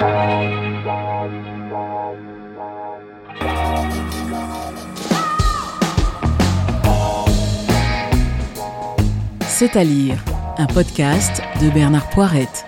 [0.00, 0.06] C'est
[9.76, 10.24] à lire,
[10.56, 12.64] un podcast de Bernard Poirette.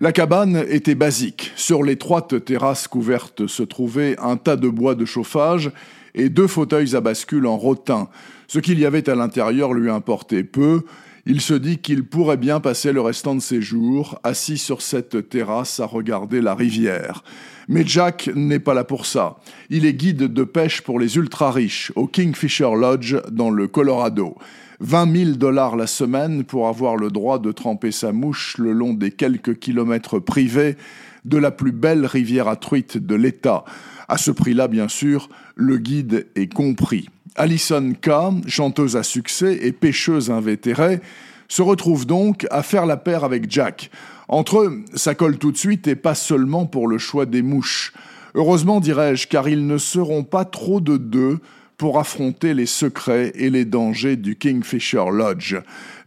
[0.00, 1.52] La cabane était basique.
[1.54, 5.70] Sur l'étroite terrasse couverte se trouvait un tas de bois de chauffage
[6.16, 8.08] et deux fauteuils à bascule en rotin.
[8.48, 10.82] Ce qu'il y avait à l'intérieur lui importait peu.
[11.26, 15.28] Il se dit qu'il pourrait bien passer le restant de ses jours assis sur cette
[15.28, 17.22] terrasse à regarder la rivière.
[17.68, 19.36] Mais Jack n'est pas là pour ça.
[19.68, 24.36] Il est guide de pêche pour les ultra-riches au Kingfisher Lodge dans le Colorado.
[24.80, 28.94] 20 000 dollars la semaine pour avoir le droit de tremper sa mouche le long
[28.94, 30.76] des quelques kilomètres privés
[31.24, 33.64] de la plus belle rivière à truite de l'État.
[34.08, 37.08] À ce prix-là, bien sûr, le guide est compris.
[37.38, 38.10] Alison K.,
[38.48, 41.00] chanteuse à succès et pêcheuse invétérée,
[41.48, 43.90] se retrouve donc à faire la paire avec Jack.
[44.28, 47.94] Entre eux, ça colle tout de suite et pas seulement pour le choix des mouches.
[48.34, 51.38] Heureusement, dirais-je, car ils ne seront pas trop de deux
[51.78, 55.56] pour affronter les secrets et les dangers du Kingfisher Lodge.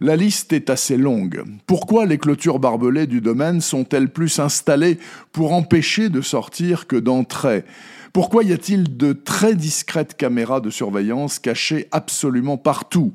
[0.00, 1.42] La liste est assez longue.
[1.66, 4.98] Pourquoi les clôtures barbelées du domaine sont-elles plus installées
[5.32, 7.64] pour empêcher de sortir que d'entrer?
[8.12, 13.14] Pourquoi y a-t-il de très discrètes caméras de surveillance cachées absolument partout?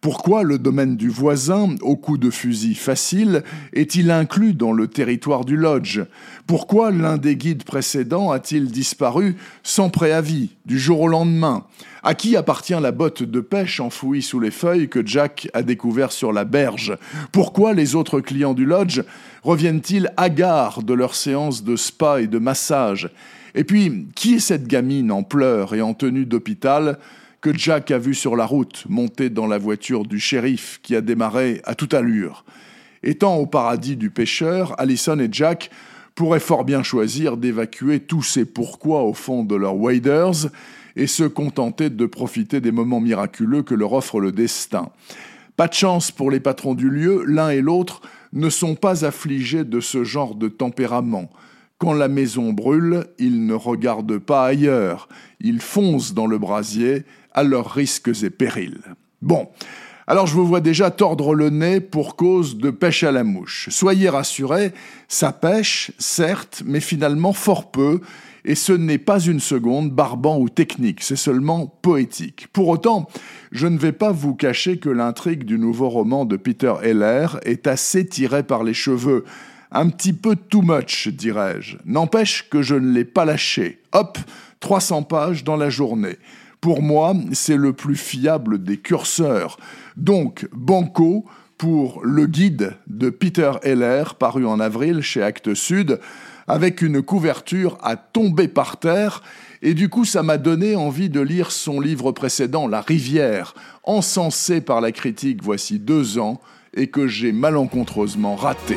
[0.00, 5.44] Pourquoi le domaine du voisin, au coup de fusil facile, est-il inclus dans le territoire
[5.44, 6.00] du lodge?
[6.46, 11.64] Pourquoi l'un des guides précédents a-t-il disparu sans préavis, du jour au lendemain?
[12.02, 16.12] À qui appartient la botte de pêche enfouie sous les feuilles que Jack a découvert
[16.12, 16.96] sur la berge?
[17.32, 19.02] Pourquoi les autres clients du lodge
[19.42, 23.10] reviennent-ils hagards de leurs séances de spa et de massage?
[23.56, 26.98] Et puis, qui est cette gamine en pleurs et en tenue d'hôpital?
[27.40, 31.00] Que Jack a vu sur la route, monté dans la voiture du shérif qui a
[31.00, 32.44] démarré à toute allure.
[33.02, 35.70] Étant au paradis du pêcheur, Allison et Jack
[36.14, 40.48] pourraient fort bien choisir d'évacuer tous ces pourquoi au fond de leurs waders
[40.96, 44.88] et se contenter de profiter des moments miraculeux que leur offre le destin.
[45.56, 48.00] Pas de chance pour les patrons du lieu, l'un et l'autre
[48.32, 51.30] ne sont pas affligés de ce genre de tempérament.
[51.78, 55.08] Quand la maison brûle, ils ne regardent pas ailleurs,
[55.40, 57.04] ils foncent dans le brasier
[57.34, 58.80] à leurs risques et périls.
[59.20, 59.48] Bon,
[60.06, 63.68] alors je vous vois déjà tordre le nez pour cause de pêche à la mouche.
[63.70, 64.72] Soyez rassurés,
[65.08, 68.00] ça pêche, certes, mais finalement fort peu,
[68.46, 72.46] et ce n'est pas une seconde barbant ou technique, c'est seulement poétique.
[72.54, 73.06] Pour autant,
[73.52, 77.66] je ne vais pas vous cacher que l'intrigue du nouveau roman de Peter Heller est
[77.66, 79.24] assez tirée par les cheveux,
[79.76, 81.76] un petit peu too much, dirais-je.
[81.84, 83.80] N'empêche que je ne l'ai pas lâché.
[83.92, 84.18] Hop,
[84.60, 86.16] 300 pages dans la journée.
[86.60, 89.58] Pour moi, c'est le plus fiable des curseurs.
[89.96, 91.26] Donc, Banco
[91.58, 96.00] pour le guide de Peter Heller, paru en avril chez Actes Sud,
[96.48, 99.22] avec une couverture à tomber par terre,
[99.62, 103.54] et du coup ça m'a donné envie de lire son livre précédent, La rivière,
[103.84, 106.40] encensé par la critique voici deux ans,
[106.74, 108.76] et que j'ai malencontreusement raté.